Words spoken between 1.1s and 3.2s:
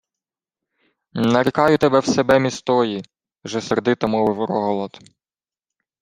—Нарікаю тебе в себе містої—